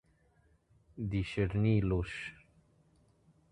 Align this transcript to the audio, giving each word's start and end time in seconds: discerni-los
discerni-los 1.11 2.13